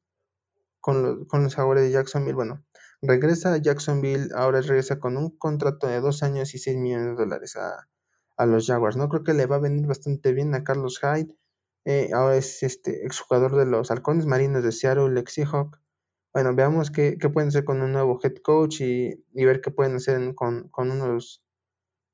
con, 0.79 1.03
los, 1.03 1.27
con 1.27 1.43
los 1.43 1.55
Jaguares 1.55 1.83
de 1.83 1.91
Jacksonville. 1.91 2.35
Bueno, 2.35 2.63
Regresa 3.01 3.53
a 3.53 3.57
Jacksonville, 3.57 4.29
ahora 4.35 4.59
regresa 4.59 4.99
con 4.99 5.15
un 5.15 5.29
contrato 5.37 5.87
de 5.87 6.01
dos 6.01 6.21
años 6.21 6.53
y 6.53 6.57
seis 6.57 6.75
millones 6.75 7.07
de 7.07 7.23
dólares 7.23 7.55
a, 7.55 7.87
los 8.45 8.67
Jaguars, 8.67 8.97
¿no? 8.97 9.07
Creo 9.09 9.23
que 9.23 9.33
le 9.33 9.45
va 9.45 9.57
a 9.57 9.59
venir 9.59 9.85
bastante 9.85 10.33
bien 10.33 10.53
a 10.53 10.63
Carlos 10.63 10.99
Hyde. 10.99 11.33
Eh, 11.85 12.09
ahora 12.13 12.35
es 12.35 12.61
este 12.63 13.05
exjugador 13.05 13.55
de 13.55 13.65
los 13.65 13.89
Halcones 13.89 14.25
Marinos 14.25 14.63
de 14.63 14.71
Seattle, 14.73 15.17
ex 15.19 15.33
Seahawk. 15.33 15.79
Bueno, 16.33 16.53
veamos 16.55 16.91
qué, 16.91 17.17
pueden 17.33 17.49
hacer 17.49 17.63
con 17.63 17.81
un 17.81 17.93
nuevo 17.93 18.19
head 18.21 18.35
coach 18.43 18.81
y, 18.81 19.23
ver 19.33 19.61
qué 19.61 19.71
pueden 19.71 19.95
hacer 19.95 20.35
con, 20.35 20.69
unos, 20.77 21.41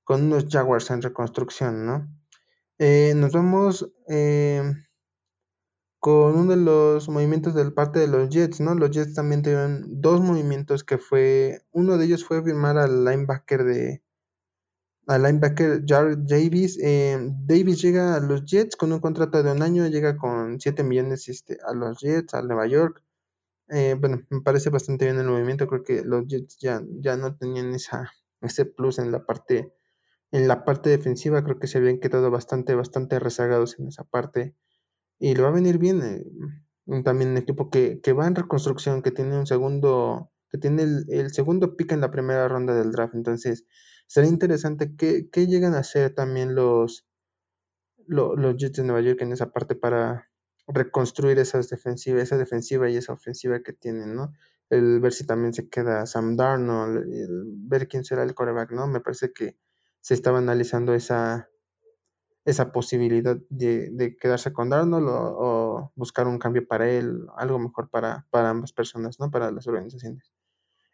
con 0.05 0.23
unos 0.23 0.45
Jaguars 0.49 0.91
en 0.91 1.01
reconstrucción, 1.01 1.85
¿no? 1.85 2.07
Eh, 2.77 3.13
nos 3.15 3.33
vamos 3.33 3.91
eh, 4.07 4.61
con 5.99 6.37
uno 6.37 6.51
de 6.51 6.57
los 6.57 7.09
movimientos 7.09 7.55
del 7.55 7.73
parte 7.73 7.99
de 7.99 8.07
los 8.07 8.29
Jets, 8.29 8.61
¿no? 8.61 8.75
Los 8.75 8.91
Jets 8.91 9.15
también 9.15 9.41
tuvieron 9.41 9.83
dos 10.01 10.21
movimientos 10.21 10.83
que 10.83 10.99
fue, 10.99 11.63
uno 11.71 11.97
de 11.97 12.05
ellos 12.05 12.23
fue 12.23 12.43
firmar 12.43 12.77
al 12.77 13.03
linebacker 13.03 13.63
de, 13.63 14.03
al 15.07 15.23
linebacker 15.23 15.83
Jared 15.87 16.19
Davis. 16.19 16.77
Eh, 16.83 17.17
Davis 17.47 17.81
llega 17.81 18.15
a 18.15 18.19
los 18.19 18.45
Jets 18.45 18.75
con 18.75 18.93
un 18.93 18.99
contrato 18.99 19.41
de 19.41 19.51
un 19.51 19.63
año, 19.63 19.87
llega 19.87 20.17
con 20.17 20.59
7 20.61 20.83
millones 20.83 21.27
este, 21.29 21.57
a 21.65 21.73
los 21.73 21.99
Jets, 21.99 22.35
a 22.35 22.43
Nueva 22.43 22.67
York. 22.67 23.01
Bueno, 23.67 24.21
me 24.29 24.41
parece 24.41 24.69
bastante 24.69 25.05
bien 25.05 25.17
el 25.17 25.25
movimiento, 25.25 25.65
creo 25.67 25.83
que 25.83 26.03
los 26.03 26.27
Jets 26.27 26.57
ya, 26.59 26.83
ya 26.99 27.17
no 27.17 27.35
tenían 27.35 27.73
esa, 27.73 28.11
ese 28.41 28.65
plus 28.65 28.99
en 28.99 29.11
la 29.11 29.25
parte 29.25 29.73
en 30.31 30.47
la 30.47 30.65
parte 30.65 30.89
defensiva 30.89 31.43
creo 31.43 31.59
que 31.59 31.67
se 31.67 31.77
habían 31.77 31.99
quedado 31.99 32.31
bastante, 32.31 32.75
bastante 32.75 33.19
rezagados 33.19 33.79
en 33.79 33.87
esa 33.87 34.03
parte. 34.03 34.55
Y 35.19 35.35
le 35.35 35.41
va 35.41 35.49
a 35.49 35.53
venir 35.53 35.77
bien. 35.77 36.01
Eh, 36.03 37.03
también 37.03 37.31
un 37.31 37.37
equipo 37.37 37.69
que, 37.69 37.99
que, 38.01 38.13
va 38.13 38.27
en 38.27 38.35
reconstrucción, 38.35 39.01
que 39.01 39.11
tiene 39.11 39.37
un 39.37 39.47
segundo, 39.47 40.31
que 40.49 40.57
tiene 40.57 40.83
el, 40.83 41.05
el, 41.09 41.31
segundo 41.31 41.75
pick 41.75 41.91
en 41.93 42.01
la 42.01 42.11
primera 42.11 42.47
ronda 42.47 42.75
del 42.75 42.91
draft. 42.91 43.15
Entonces, 43.15 43.65
sería 44.07 44.29
interesante 44.29 44.95
que, 44.95 45.29
que 45.29 45.47
llegan 45.47 45.73
a 45.73 45.79
hacer 45.79 46.13
también 46.13 46.53
los, 46.53 47.07
los, 48.05 48.37
los 48.37 48.55
Jets 48.57 48.77
de 48.77 48.83
Nueva 48.83 49.01
York 49.01 49.21
en 49.21 49.31
esa 49.31 49.51
parte 49.51 49.75
para 49.75 50.29
reconstruir 50.67 51.39
esas 51.39 51.69
defensivas, 51.69 52.23
esa 52.23 52.37
defensiva 52.37 52.89
y 52.89 52.97
esa 52.97 53.13
ofensiva 53.13 53.61
que 53.61 53.73
tienen, 53.73 54.15
¿no? 54.15 54.33
El 54.69 54.99
ver 54.99 55.13
si 55.13 55.25
también 55.25 55.53
se 55.53 55.69
queda 55.69 56.05
Sam 56.07 56.35
Darnold, 56.35 56.97
el 57.13 57.43
ver 57.67 57.87
quién 57.87 58.03
será 58.03 58.23
el 58.23 58.33
coreback, 58.33 58.71
¿no? 58.71 58.87
Me 58.87 58.99
parece 58.99 59.31
que 59.31 59.57
se 60.05 60.13
estaba 60.13 60.37
analizando 60.37 60.93
esa, 60.93 61.49
esa 62.45 62.71
posibilidad 62.71 63.37
de, 63.49 64.15
quedarse 64.21 64.53
con 64.53 64.69
Darnold 64.69 65.07
o, 65.07 65.15
o, 65.15 65.91
buscar 65.95 66.27
un 66.27 66.37
cambio 66.37 66.67
para 66.67 66.87
él, 66.91 67.25
algo 67.35 67.57
mejor 67.57 67.89
para, 67.89 68.27
para 68.29 68.51
ambas 68.51 68.71
personas, 68.71 69.19
¿no? 69.19 69.31
Para 69.31 69.49
las 69.49 69.65
organizaciones. 69.65 70.31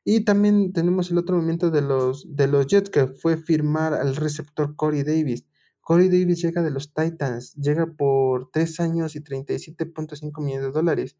Y 0.06 0.24
también 0.24 0.72
tenemos 0.72 1.12
el 1.12 1.18
otro 1.18 1.36
movimiento 1.36 1.72
de 1.72 1.82
los, 1.82 2.26
de 2.34 2.48
los 2.48 2.68
Jets, 2.68 2.90
que 2.90 3.08
fue 3.08 3.36
firmar 3.36 3.94
al 3.94 4.16
receptor 4.16 4.78
Corey 4.78 5.04
Davis. 5.04 5.46
Corey 5.82 6.08
Davis 6.08 6.42
llega 6.42 6.62
de 6.62 6.72
los 6.72 6.94
Titans, 6.94 7.54
llega 7.56 7.88
por 7.88 8.50
3 8.52 8.80
años 8.80 9.18
y 9.18 9.20
37.5 9.20 10.42
millones 10.42 10.68
de 10.68 10.72
dólares. 10.72 11.18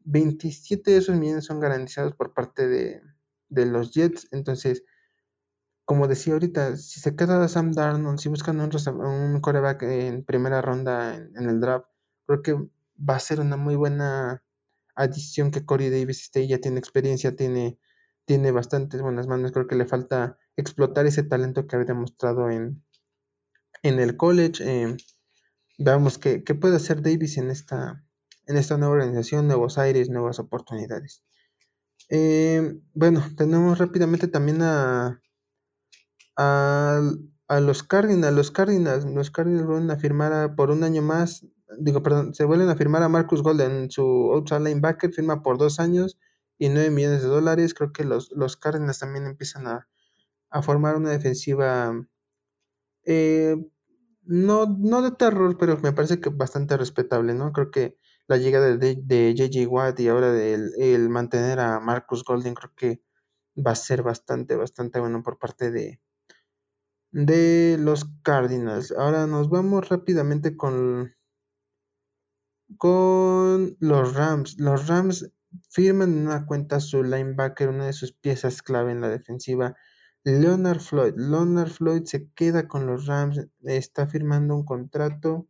27 0.00 0.90
de 0.90 0.96
esos 0.96 1.16
millones 1.16 1.44
son 1.44 1.60
garantizados 1.60 2.14
por 2.14 2.34
parte 2.34 2.66
de, 2.66 3.00
de 3.48 3.66
los 3.66 3.92
Jets. 3.92 4.26
Entonces, 4.32 4.82
como 5.86 6.08
decía 6.08 6.32
ahorita, 6.34 6.76
si 6.76 6.98
se 6.98 7.14
queda 7.14 7.46
Sam 7.46 7.70
Darnold, 7.72 8.18
si 8.18 8.28
buscan 8.28 8.60
un, 8.60 8.70
un 9.04 9.40
coreback 9.40 9.84
en 9.84 10.24
primera 10.24 10.60
ronda 10.60 11.14
en, 11.14 11.48
el 11.48 11.60
draft, 11.60 11.86
creo 12.26 12.42
que 12.42 12.54
va 12.98 13.14
a 13.14 13.20
ser 13.20 13.38
una 13.40 13.56
muy 13.56 13.76
buena 13.76 14.42
adición 14.96 15.52
que 15.52 15.64
Corey 15.64 15.88
Davis 15.88 16.22
esté, 16.22 16.48
ya 16.48 16.58
tiene 16.58 16.80
experiencia, 16.80 17.36
tiene, 17.36 17.78
tiene 18.24 18.50
bastantes 18.50 19.00
buenas 19.00 19.28
manos, 19.28 19.52
creo 19.52 19.68
que 19.68 19.76
le 19.76 19.86
falta 19.86 20.36
explotar 20.56 21.06
ese 21.06 21.22
talento 21.22 21.68
que 21.68 21.76
había 21.76 21.86
demostrado 21.86 22.50
en, 22.50 22.82
en 23.84 24.00
el 24.00 24.16
college. 24.16 24.64
Eh, 24.66 24.96
veamos 25.78 26.18
qué, 26.18 26.42
qué, 26.42 26.56
puede 26.56 26.76
hacer 26.76 27.00
Davis 27.00 27.38
en 27.38 27.48
esta, 27.48 28.04
en 28.46 28.56
esta 28.56 28.76
nueva 28.76 28.94
organización, 28.94 29.46
nuevos 29.46 29.78
aires, 29.78 30.10
nuevas 30.10 30.40
oportunidades. 30.40 31.22
Eh, 32.08 32.80
bueno, 32.92 33.22
tenemos 33.36 33.78
rápidamente 33.78 34.26
también 34.26 34.62
a, 34.62 35.22
a, 36.36 37.00
a, 37.48 37.60
los 37.60 37.82
Cardinals. 37.82 38.34
Los 38.34 38.50
Cardinals, 38.50 39.04
los 39.04 39.30
Cardinals 39.30 39.66
vuelven 39.66 39.90
a 39.90 39.96
firmar 39.96 40.32
a, 40.32 40.54
por 40.56 40.70
un 40.70 40.84
año 40.84 41.02
más, 41.02 41.46
digo, 41.78 42.02
perdón, 42.02 42.34
se 42.34 42.44
vuelven 42.44 42.68
a 42.68 42.76
firmar 42.76 43.02
a 43.02 43.08
Marcus 43.08 43.42
Golden, 43.42 43.90
su 43.90 44.02
outside 44.02 44.60
linebacker, 44.60 45.12
firma 45.12 45.42
por 45.42 45.58
dos 45.58 45.80
años 45.80 46.18
y 46.58 46.68
nueve 46.68 46.90
millones 46.90 47.22
de 47.22 47.28
dólares. 47.28 47.74
Creo 47.74 47.92
que 47.92 48.04
los, 48.04 48.30
los 48.32 48.56
Cardinals 48.56 48.98
también 48.98 49.26
empiezan 49.26 49.66
a, 49.66 49.88
a 50.50 50.62
formar 50.62 50.96
una 50.96 51.10
defensiva 51.10 51.94
eh, 53.06 53.56
no, 54.22 54.66
no 54.66 55.02
de 55.02 55.12
terror, 55.12 55.56
pero 55.58 55.78
me 55.78 55.92
parece 55.92 56.20
que 56.20 56.30
bastante 56.30 56.76
respetable, 56.76 57.34
¿no? 57.34 57.52
Creo 57.52 57.70
que 57.70 57.96
la 58.26 58.36
llegada 58.36 58.76
de, 58.76 58.96
de 59.02 59.34
JJ 59.34 59.66
Watt 59.68 60.00
y 60.00 60.08
ahora 60.08 60.32
del 60.32 60.72
el 60.78 61.08
mantener 61.08 61.60
a 61.60 61.78
Marcus 61.80 62.24
Golden, 62.24 62.54
creo 62.54 62.72
que 62.76 63.02
va 63.56 63.72
a 63.72 63.76
ser 63.76 64.02
bastante, 64.02 64.56
bastante 64.56 65.00
bueno 65.00 65.22
por 65.22 65.38
parte 65.38 65.70
de, 65.70 66.00
de 67.16 67.78
los 67.80 68.04
Cardinals. 68.22 68.92
Ahora 68.92 69.26
nos 69.26 69.48
vamos 69.48 69.88
rápidamente 69.88 70.54
con, 70.54 71.14
con 72.76 73.74
los 73.80 74.14
Rams. 74.14 74.58
Los 74.58 74.86
Rams 74.86 75.32
firman 75.70 76.12
en 76.12 76.26
una 76.26 76.44
cuenta 76.44 76.78
su 76.78 77.02
linebacker, 77.02 77.70
una 77.70 77.86
de 77.86 77.94
sus 77.94 78.12
piezas 78.12 78.60
clave 78.60 78.92
en 78.92 79.00
la 79.00 79.08
defensiva. 79.08 79.74
Leonard 80.24 80.80
Floyd. 80.80 81.14
Leonard 81.16 81.70
Floyd 81.70 82.04
se 82.04 82.28
queda 82.32 82.68
con 82.68 82.86
los 82.86 83.06
Rams, 83.06 83.46
está 83.62 84.06
firmando 84.06 84.54
un 84.54 84.66
contrato. 84.66 85.48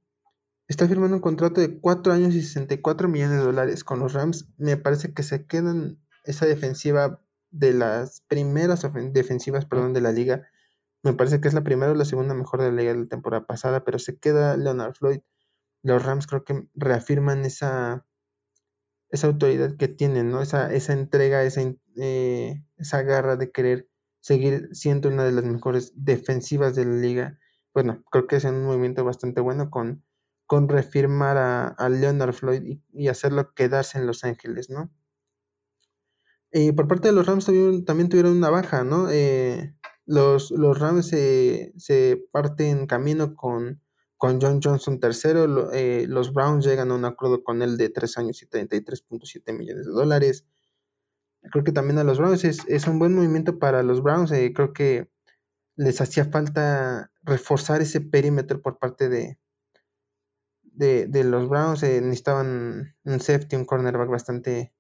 Está 0.69 0.87
firmando 0.87 1.17
un 1.17 1.23
contrato 1.23 1.61
de 1.61 1.81
4 1.81 2.13
años 2.13 2.35
y 2.37 2.43
64 2.43 3.09
millones 3.09 3.39
de 3.39 3.45
dólares 3.45 3.83
con 3.83 3.99
los 3.99 4.13
Rams. 4.13 4.49
Me 4.57 4.77
parece 4.77 5.13
que 5.13 5.25
se 5.25 5.47
quedan 5.47 5.99
esa 6.23 6.47
defensiva 6.47 7.21
de 7.51 7.73
las 7.73 8.21
primeras 8.29 8.87
defensivas 9.13 9.67
perdón, 9.67 9.95
de 9.95 10.01
la 10.01 10.13
liga. 10.13 10.49
Me 11.07 11.15
parece 11.15 11.41
que 11.41 11.47
es 11.47 11.55
la 11.55 11.63
primera 11.63 11.93
o 11.93 11.95
la 11.95 12.05
segunda 12.05 12.35
mejor 12.35 12.61
de 12.61 12.73
la 12.73 12.79
liga 12.79 12.93
de 12.93 12.99
la 12.99 13.07
temporada 13.07 13.47
pasada, 13.47 13.85
pero 13.85 14.01
se 14.01 14.19
queda 14.19 14.57
Leonard 14.57 14.95
Floyd. 14.95 15.21
Los 15.85 16.05
Rams 16.05 16.27
creo 16.27 16.45
que 16.45 16.69
reafirman 16.75 17.45
esa, 17.45 18.05
esa 19.11 19.29
autoridad 19.29 19.77
que 19.77 19.87
tienen, 19.87 20.31
¿no? 20.31 20.43
Esa, 20.43 20.75
esa 20.75 20.95
entrega, 20.95 21.45
esa, 21.45 21.61
eh, 21.97 22.61
esa 22.77 23.03
garra 23.03 23.37
de 23.37 23.53
querer 23.53 23.89
seguir 24.19 24.69
siendo 24.73 25.09
una 25.09 25.23
de 25.23 25.31
las 25.31 25.45
mejores 25.45 25.93
defensivas 25.95 26.75
de 26.75 26.87
la 26.87 26.97
liga. 26.97 27.39
Bueno, 27.73 28.03
creo 28.11 28.27
que 28.27 28.35
es 28.35 28.45
un 28.45 28.65
movimiento 28.65 29.05
bastante 29.05 29.41
bueno 29.41 29.71
con, 29.71 30.03
con 30.47 30.69
refirmar 30.69 31.37
a, 31.37 31.89
Leonard 31.89 32.33
Floyd 32.33 32.81
y, 32.93 33.07
hacerlo 33.07 33.55
quedarse 33.55 33.99
en 33.99 34.09
Los 34.09 34.25
Ángeles, 34.25 34.71
¿no? 34.71 34.91
Y 36.51 36.73
por 36.73 36.89
parte 36.89 37.09
de 37.09 37.15
los 37.15 37.27
Rams 37.27 37.47
también 37.85 38.09
tuvieron 38.09 38.37
una 38.37 38.51
baja, 38.51 38.83
¿no? 38.83 39.09
Eh, 39.09 39.73
los, 40.07 40.51
los, 40.53 40.79
Rams 40.79 41.09
se, 41.09 41.73
se, 41.77 42.25
parten 42.31 42.87
camino 42.87 43.35
con, 43.35 43.83
con 44.17 44.41
John 44.41 44.61
Johnson 44.63 45.01
tercero, 45.01 45.47
lo, 45.47 45.73
eh, 45.73 46.07
los 46.09 46.33
Browns 46.33 46.65
llegan 46.65 46.91
a 46.91 46.95
un 46.95 47.05
acuerdo 47.05 47.43
con 47.43 47.61
él 47.61 47.77
de 47.77 47.91
3 47.91 48.19
años 48.19 48.43
y 48.43 48.47
33.7 48.47 49.53
millones 49.53 49.87
de 49.87 49.93
dólares. 49.93 50.47
Creo 51.51 51.65
que 51.65 51.73
también 51.73 51.99
a 51.99 52.05
los 52.05 52.19
Browns 52.19 52.45
es, 52.45 52.61
es 52.69 52.87
un 52.87 52.99
buen 52.99 53.15
movimiento 53.15 53.59
para 53.59 53.83
los 53.83 54.03
Browns. 54.03 54.33
Eh, 54.33 54.53
creo 54.55 54.73
que 54.73 55.11
les 55.77 56.01
hacía 56.01 56.25
falta 56.25 57.11
reforzar 57.23 57.83
ese 57.83 58.01
perímetro 58.01 58.63
por 58.63 58.79
parte 58.79 59.09
de, 59.09 59.39
de, 60.63 61.07
de 61.07 61.25
los 61.25 61.49
Browns. 61.49 61.83
Eh, 61.83 62.01
necesitaban 62.01 62.97
un 63.05 63.21
safety, 63.21 63.57
un 63.57 63.65
cornerback 63.65 64.09
bastante 64.09 64.73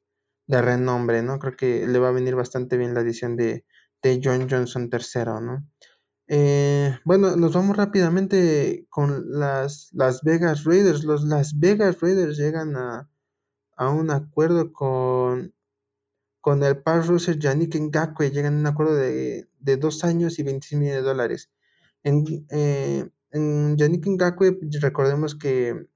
de 0.46 0.62
renombre, 0.62 1.22
¿no? 1.22 1.38
Creo 1.38 1.56
que 1.56 1.86
le 1.86 1.98
va 1.98 2.08
a 2.08 2.12
venir 2.12 2.36
bastante 2.36 2.76
bien 2.76 2.94
la 2.94 3.00
adición 3.00 3.36
de, 3.36 3.64
de 4.06 4.20
John 4.22 4.48
Johnson 4.48 4.90
tercero, 4.90 5.40
¿no? 5.40 5.66
Eh, 6.28 6.98
bueno, 7.04 7.36
nos 7.36 7.52
vamos 7.54 7.76
rápidamente 7.76 8.86
con 8.90 9.38
las 9.38 9.90
Las 9.92 10.22
Vegas 10.22 10.64
Raiders. 10.64 11.04
Los 11.04 11.24
Las 11.24 11.58
Vegas 11.58 12.00
Raiders 12.00 12.36
llegan 12.36 12.76
a, 12.76 13.08
a 13.76 13.90
un 13.90 14.10
acuerdo 14.10 14.72
con 14.72 15.54
con 16.46 16.62
el 16.62 16.80
pass 16.80 17.08
rusher 17.08 17.40
Yannick 17.40 17.74
Ngakwe 17.74 18.30
llegan 18.30 18.54
a 18.54 18.58
un 18.58 18.66
acuerdo 18.68 18.94
de, 18.94 19.48
de 19.58 19.76
dos 19.76 20.04
años 20.04 20.38
y 20.38 20.44
26 20.44 20.78
millones 20.78 21.02
de 21.02 21.08
dólares. 21.08 21.50
En, 22.04 22.46
eh, 22.50 23.10
en 23.32 23.74
Ngakwe, 23.74 24.56
recordemos 24.80 25.34
que, 25.34 25.88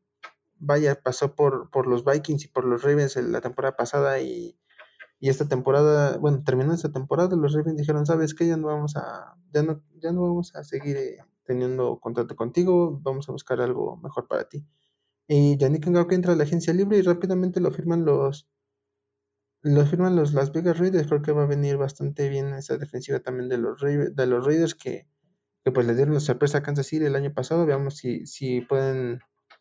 vaya, 0.59 1.01
pasó 1.01 1.37
por, 1.37 1.71
por 1.71 1.87
los 1.87 2.05
Vikings 2.05 2.47
y 2.47 2.49
por 2.49 2.65
los 2.65 2.83
Ravens 2.83 3.15
la 3.15 3.41
temporada 3.41 3.77
pasada 3.77 4.21
y, 4.21 4.59
y 5.21 5.29
esta 5.29 5.47
temporada, 5.47 6.17
bueno, 6.17 6.43
terminó 6.43 6.73
esta 6.73 6.91
temporada, 6.91 7.37
los 7.37 7.53
Ravens 7.53 7.77
dijeron, 7.77 8.07
¿sabes 8.07 8.35
qué? 8.35 8.49
Ya 8.49 8.57
no 8.57 8.69
vamos 8.69 8.97
a, 8.97 9.37
ya 9.53 9.63
no, 9.63 9.83
ya 10.01 10.13
no 10.13 10.23
vamos 10.23 10.57
a 10.57 10.65
seguir 10.65 10.97
eh, 10.97 11.19
teniendo 11.45 12.01
contrato 12.01 12.35
contigo, 12.35 12.99
vamos 13.03 13.29
a 13.29 13.33
buscar 13.33 13.61
algo 13.61 13.99
mejor 13.99 14.27
para 14.27 14.49
ti. 14.49 14.65
Y 15.29 15.59
Yannick 15.59 15.87
Ngakwe 15.87 16.15
entra 16.15 16.33
a 16.33 16.37
la 16.37 16.45
agencia 16.45 16.73
libre 16.73 16.97
y 16.97 17.03
rápidamente 17.03 17.61
lo 17.61 17.71
firman 17.71 18.07
los, 18.07 18.49
lo 19.63 19.85
firman 19.85 20.17
los 20.17 20.33
Las 20.33 20.53
Vegas 20.53 20.79
Raiders, 20.79 21.07
creo 21.07 21.21
que 21.21 21.33
va 21.33 21.43
a 21.43 21.47
venir 21.47 21.77
bastante 21.77 22.31
bien 22.31 22.55
esa 22.55 22.79
defensiva 22.79 23.21
también 23.21 23.51
de 23.51 23.59
los, 23.59 23.81
de 23.83 24.27
los 24.27 24.47
Raiders 24.47 24.75
que, 24.75 25.07
que 25.63 25.71
pues 25.71 25.87
le 25.87 25.95
dieron 25.95 26.15
la 26.15 26.21
sorpresa 26.21 26.59
a 26.59 26.63
Kansas 26.63 26.87
City 26.87 27.05
el 27.05 27.15
año 27.17 27.35
pasado, 27.35 27.67
veamos 27.67 27.97
si, 27.99 28.27
si 28.27 28.63
pueden 28.63 29.21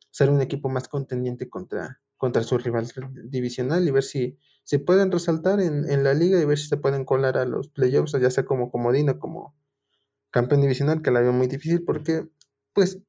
ser 0.09 0.29
un 0.29 0.41
equipo 0.41 0.69
más 0.69 0.87
contendiente 0.87 1.49
contra, 1.49 1.99
contra 2.15 2.43
su 2.43 2.57
rival 2.57 2.87
divisional 3.25 3.85
y 3.85 3.91
ver 3.91 4.03
si, 4.03 4.37
si 4.69 4.77
pueden 4.77 5.11
resaltar 5.11 5.59
en, 5.61 5.89
en, 5.89 6.03
la 6.03 6.13
liga 6.13 6.39
y 6.39 6.45
ver 6.45 6.59
si 6.59 6.67
se 6.67 6.77
pueden 6.77 7.03
colar 7.03 7.39
a 7.39 7.45
los 7.45 7.69
playoffs, 7.69 8.11
ya 8.21 8.29
sea 8.29 8.45
como 8.45 8.69
comodino, 8.69 9.17
como 9.17 9.55
campeón 10.29 10.61
divisional, 10.61 11.01
que 11.01 11.09
la 11.09 11.21
veo 11.21 11.33
muy 11.33 11.47
difícil 11.47 11.83
porque 11.83 12.29
pues 12.73 13.01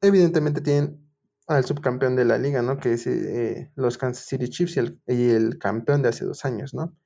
evidentemente 0.00 0.60
tienen 0.60 1.04
al 1.48 1.64
subcampeón 1.64 2.14
de 2.14 2.24
la 2.26 2.38
liga, 2.38 2.62
¿no? 2.62 2.78
Que 2.78 2.92
es 2.92 3.08
eh, 3.08 3.72
los 3.74 3.98
Kansas 3.98 4.24
City 4.24 4.50
Chiefs 4.50 4.76
y 4.76 4.78
el, 4.78 5.02
y 5.08 5.30
el, 5.30 5.58
campeón 5.58 6.02
de 6.02 6.10
hace 6.10 6.24
dos 6.24 6.44
años, 6.44 6.74
¿no? 6.74 6.96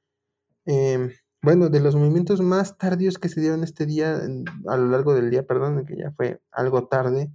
Eh, 0.67 1.09
bueno, 1.41 1.71
de 1.71 1.81
los 1.81 1.97
movimientos 1.97 2.43
más 2.43 2.77
tardíos 2.77 3.17
que 3.17 3.31
se 3.31 3.41
dieron 3.41 3.65
este 3.65 3.87
día, 3.87 4.21
a 4.69 4.77
lo 4.77 4.89
largo 4.91 5.15
del 5.15 5.31
día, 5.31 5.47
perdón, 5.47 5.87
que 5.87 5.97
ya 5.97 6.13
fue 6.13 6.43
algo 6.53 6.89
tarde, 6.89 7.33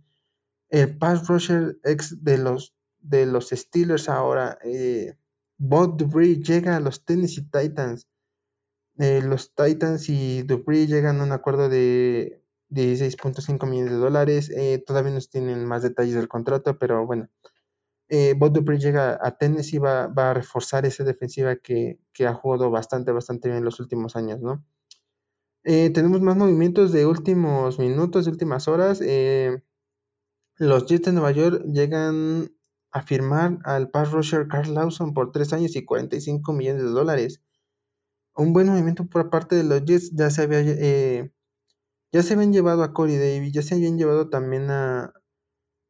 el 0.70 1.00
pass 1.00 1.28
rusher 1.28 1.80
ex 1.84 2.24
de 2.24 2.38
los, 2.38 2.76
de 3.00 3.26
los 3.26 3.50
Steelers 3.50 4.08
ahora, 4.08 4.60
eh, 4.64 5.16
Bob 5.60 5.98
Dupree 5.98 6.42
llega 6.42 6.78
a 6.78 6.80
los 6.80 7.04
Tennessee 7.04 7.46
Titans. 7.52 8.08
Eh, 8.98 9.22
los 9.22 9.54
Titans 9.54 10.10
y 10.10 10.44
Dupree 10.44 10.88
llegan 10.88 11.20
a 11.20 11.24
un 11.24 11.34
acuerdo 11.34 11.68
de 11.68 12.42
16.5 12.70 13.68
millones 13.68 13.92
de 13.92 13.98
dólares. 13.98 14.50
Eh, 14.56 14.82
todavía 14.86 15.12
no 15.12 15.20
tienen 15.20 15.66
más 15.66 15.84
detalles 15.84 16.16
del 16.16 16.30
contrato, 16.30 16.80
pero 16.80 17.06
bueno. 17.06 17.30
Eh, 18.08 18.34
Bob 18.38 18.58
llega 18.78 19.20
a 19.22 19.38
Tennessee, 19.38 19.78
va, 19.80 20.08
va 20.08 20.32
a 20.32 20.34
reforzar 20.34 20.86
esa 20.86 21.04
defensiva 21.04 21.58
que, 21.58 22.00
ha 22.26 22.34
jugado 22.34 22.72
bastante, 22.72 23.12
bastante 23.12 23.50
bien 23.50 23.60
en 23.60 23.66
los 23.66 23.80
últimos 23.80 24.16
años, 24.16 24.42
¿no? 24.42 24.66
Eh, 25.64 25.90
tenemos 25.92 26.22
más 26.22 26.38
movimientos 26.38 26.92
de 26.94 27.06
últimos 27.06 27.78
minutos, 27.78 28.26
de 28.26 28.32
últimas 28.32 28.68
horas. 28.68 29.02
Los 30.58 30.86
Jets 30.88 31.06
de 31.06 31.12
Nueva 31.12 31.32
York 31.32 31.64
llegan 31.66 32.50
a 32.92 33.02
firmar 33.04 33.60
al 33.66 33.90
pass 33.90 34.12
rusher 34.12 34.48
Carl 34.48 34.74
Lawson 34.74 35.14
por 35.14 35.32
3 35.32 35.54
años 35.54 35.76
y 35.76 35.86
45 35.86 36.54
millones 36.54 36.84
de 36.84 36.90
dólares. 36.90 37.42
Un 38.36 38.54
buen 38.54 38.68
movimiento 38.68 39.06
por 39.06 39.30
parte 39.30 39.56
de 39.56 39.64
los 39.64 39.86
Jets. 39.86 40.12
Ya 40.16 40.30
se 40.32 40.44
había 40.44 40.62
eh, 40.62 41.32
ya 42.12 42.24
se 42.24 42.34
habían 42.34 42.54
llevado 42.54 42.84
a 42.84 42.94
Corey 42.94 43.18
Davis, 43.18 43.54
ya 43.54 43.62
se 43.62 43.76
habían 43.76 43.98
llevado 43.98 44.30
también 44.30 44.70
a, 44.72 45.14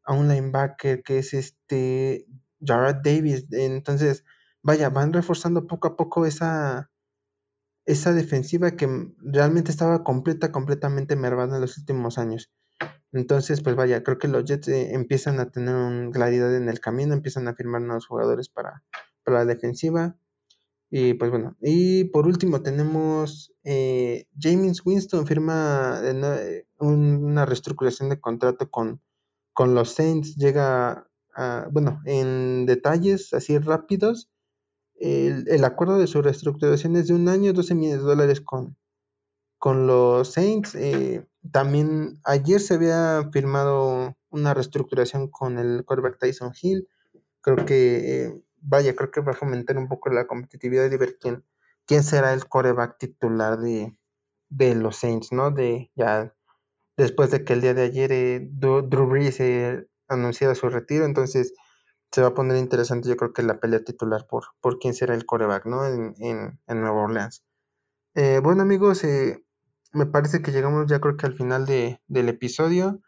a 0.03 0.13
un 0.13 0.27
linebacker 0.29 1.03
que 1.03 1.20
es 1.20 1.34
este 1.34 2.25
Jared 2.62 2.98
Davis. 3.03 3.48
Entonces, 3.51 4.25
vaya, 4.63 4.89
van 4.89 5.13
reforzando 5.13 5.68
poco 5.68 5.88
a 5.89 5.96
poco 5.98 6.25
esa, 6.25 6.91
esa 7.86 8.13
defensiva 8.13 8.72
que 8.72 8.88
realmente 9.20 9.72
estaba 9.72 10.03
completa, 10.03 10.51
completamente 10.51 11.15
mermada 11.15 11.56
en 11.56 11.62
los 11.62 11.77
últimos 11.77 12.18
años. 12.18 12.50
Entonces, 13.12 13.62
pues 13.62 13.75
vaya, 13.75 14.04
creo 14.04 14.18
que 14.20 14.28
los 14.28 14.46
Jets 14.46 14.68
eh, 14.68 14.94
empiezan 14.94 15.39
a 15.39 15.50
tener 15.50 15.75
una 15.75 16.12
claridad 16.12 16.56
en 16.56 16.70
el 16.70 16.80
camino, 16.80 17.13
empiezan 17.13 17.48
a 17.48 17.56
firmar 17.56 17.82
nuevos 17.82 18.06
jugadores 18.06 18.50
para, 18.50 18.84
para 19.24 19.39
la 19.39 19.46
defensiva. 19.46 20.18
Y 20.92 21.13
pues 21.16 21.30
bueno, 21.30 21.56
y 21.62 22.06
por 22.06 22.28
último 22.28 22.62
tenemos 22.63 23.54
eh, 23.63 24.28
James 24.39 24.84
Winston 24.84 25.28
firma 25.28 26.01
eh, 26.04 26.66
una 26.80 27.46
reestructuración 27.46 28.10
de 28.10 28.20
contrato 28.20 28.70
con, 28.72 29.01
con 29.54 29.75
los 29.75 29.92
Saints, 29.92 30.36
llega 30.36 31.08
a, 31.36 31.68
bueno, 31.72 32.01
en 32.06 32.66
detalles 32.66 33.34
así 33.34 33.60
rápidos, 33.60 34.32
el, 34.96 35.48
el, 35.48 35.63
acuerdo 35.63 35.98
de 35.98 36.08
su 36.08 36.22
reestructuración 36.22 36.96
es 36.96 37.08
de 37.08 37.13
un 37.13 37.30
año, 37.30 37.54
12 37.54 37.75
millones 37.75 38.00
de 38.00 38.10
dólares 38.10 38.42
con, 38.42 38.75
con 39.60 39.86
los 39.86 40.34
Saints. 40.34 40.74
Eh, 40.75 41.25
también 41.51 42.19
ayer 42.25 42.60
se 42.60 42.75
había 42.75 43.29
firmado 43.31 44.15
una 44.29 44.53
reestructuración 44.53 45.29
con 45.29 45.58
el 45.58 45.84
quarterback 45.86 46.19
Tyson 46.19 46.53
Hill. 46.62 46.88
Creo 47.41 47.65
que 47.65 48.25
eh, 48.25 48.43
vaya, 48.58 48.96
creo 48.96 49.12
que 49.12 49.22
va 49.22 49.31
a 49.31 49.36
fomentar 49.36 49.77
un 49.77 49.88
poco 49.88 50.10
la 50.10 50.27
competitividad 50.27 50.89
de 50.89 50.98
ver 50.98 51.17
quién, 51.19 51.46
quién 51.86 52.03
será 52.03 52.34
el 52.34 52.48
coreback 52.48 52.98
titular 52.98 53.60
de, 53.60 53.98
de 54.50 54.75
los 54.75 54.98
Saints, 54.98 55.31
¿no? 55.31 55.51
De 55.51 55.91
ya 55.96 56.36
después 56.98 57.31
de 57.31 57.43
que 57.46 57.53
el 57.53 57.62
día 57.62 57.74
de 57.74 57.84
ayer 57.84 58.12
eh, 58.12 58.48
Drew 58.51 59.08
Brees 59.08 59.39
eh, 59.39 59.88
anunciara 60.08 60.55
su 60.55 60.69
retiro, 60.69 61.05
entonces 61.05 61.53
se 62.12 62.22
va 62.22 62.29
a 62.29 62.34
poner 62.34 62.58
interesante 62.58 63.08
yo 63.08 63.15
creo 63.15 63.34
que 63.34 63.43
la 63.43 63.60
pelea 63.60 63.84
titular 63.84 64.27
por, 64.27 64.46
por 64.62 64.79
quién 64.79 64.93
será 64.93 65.13
el 65.15 65.25
coreback, 65.25 65.65
¿no? 65.65 65.86
En, 65.86 66.13
en, 66.19 66.60
en 66.67 66.81
Nueva 66.81 67.03
Orleans. 67.03 67.43
Eh, 68.15 68.41
bueno 68.43 68.63
amigos, 68.63 69.03
eh, 69.03 69.46
me 69.91 70.05
parece 70.05 70.41
que 70.41 70.51
llegamos 70.51 70.88
ya 70.88 71.00
creo 71.00 71.17
que 71.17 71.25
al 71.25 71.36
final 71.36 71.65
de, 71.65 72.01
del 72.08 72.29
episodio. 72.29 73.01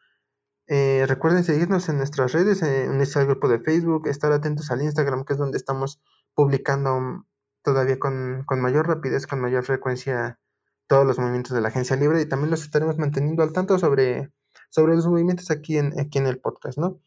Eh, 0.67 1.05
recuerden 1.07 1.43
seguirnos 1.43 1.89
en 1.89 1.97
nuestras 1.97 2.31
redes, 2.31 2.61
en 2.61 2.95
nuestro 2.97 3.25
grupo 3.25 3.49
de 3.49 3.59
Facebook, 3.59 4.07
estar 4.07 4.31
atentos 4.31 4.71
al 4.71 4.81
Instagram, 4.81 5.25
que 5.25 5.33
es 5.33 5.39
donde 5.39 5.57
estamos 5.57 6.01
publicando 6.33 7.25
todavía 7.63 7.99
con, 7.99 8.43
con, 8.45 8.61
mayor 8.61 8.87
rapidez, 8.87 9.27
con 9.27 9.41
mayor 9.41 9.65
frecuencia 9.65 10.39
todos 10.87 11.05
los 11.05 11.19
movimientos 11.19 11.53
de 11.53 11.61
la 11.61 11.69
agencia 11.69 11.95
libre 11.95 12.21
y 12.21 12.25
también 12.25 12.51
los 12.51 12.63
estaremos 12.63 12.97
manteniendo 12.97 13.43
al 13.43 13.53
tanto 13.53 13.77
sobre, 13.79 14.31
sobre 14.69 14.95
los 14.95 15.07
movimientos 15.07 15.51
aquí 15.51 15.77
en, 15.77 15.99
aquí 15.99 16.17
en 16.19 16.27
el 16.27 16.39
podcast, 16.39 16.77
¿no? 16.77 16.99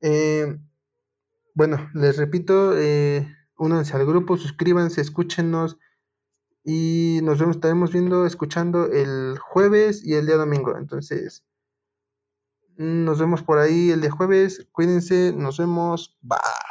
Eh, 0.00 0.56
bueno, 1.54 1.90
les 1.94 2.16
repito, 2.16 2.76
eh, 2.76 3.26
únanse 3.58 3.96
al 3.96 4.06
grupo, 4.06 4.36
suscríbanse, 4.36 5.00
escúchenos 5.00 5.78
y 6.70 7.20
nos 7.22 7.38
vemos, 7.38 7.56
estaremos 7.56 7.92
viendo, 7.92 8.26
escuchando 8.26 8.92
el 8.92 9.38
jueves 9.38 10.04
y 10.04 10.16
el 10.16 10.26
día 10.26 10.36
domingo. 10.36 10.76
Entonces, 10.76 11.42
nos 12.76 13.18
vemos 13.18 13.42
por 13.42 13.58
ahí 13.58 13.90
el 13.90 14.02
de 14.02 14.10
jueves. 14.10 14.68
Cuídense. 14.70 15.32
Nos 15.34 15.56
vemos. 15.56 16.18
Bye. 16.20 16.67